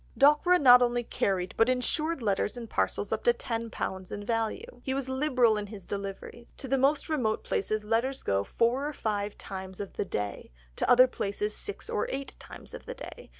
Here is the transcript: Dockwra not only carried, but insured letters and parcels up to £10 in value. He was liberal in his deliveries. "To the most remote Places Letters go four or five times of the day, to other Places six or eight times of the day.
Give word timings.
Dockwra 0.17 0.59
not 0.59 0.81
only 0.81 1.03
carried, 1.03 1.53
but 1.57 1.69
insured 1.69 2.23
letters 2.23 2.57
and 2.57 2.67
parcels 2.67 3.11
up 3.11 3.23
to 3.25 3.33
£10 3.35 4.11
in 4.11 4.25
value. 4.25 4.81
He 4.81 4.95
was 4.95 5.07
liberal 5.07 5.57
in 5.57 5.67
his 5.67 5.85
deliveries. 5.85 6.55
"To 6.57 6.67
the 6.67 6.79
most 6.79 7.07
remote 7.07 7.43
Places 7.43 7.83
Letters 7.83 8.23
go 8.23 8.43
four 8.43 8.87
or 8.87 8.93
five 8.93 9.37
times 9.37 9.79
of 9.79 9.93
the 9.97 10.05
day, 10.05 10.49
to 10.77 10.89
other 10.89 11.05
Places 11.05 11.55
six 11.55 11.87
or 11.87 12.07
eight 12.09 12.35
times 12.39 12.73
of 12.73 12.87
the 12.87 12.95
day. 12.95 13.29